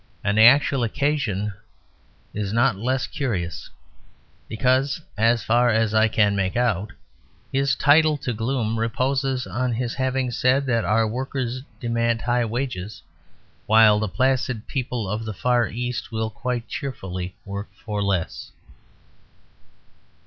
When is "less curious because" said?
2.75-4.99